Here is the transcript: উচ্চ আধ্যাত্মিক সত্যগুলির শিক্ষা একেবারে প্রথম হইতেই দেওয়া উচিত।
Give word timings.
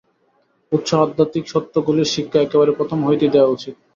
উচ্চ 0.71 0.89
আধ্যাত্মিক 1.03 1.45
সত্যগুলির 1.47 2.11
শিক্ষা 2.13 2.39
একেবারে 2.41 2.71
প্রথম 2.79 2.99
হইতেই 3.07 3.33
দেওয়া 3.35 3.53
উচিত। 3.55 3.75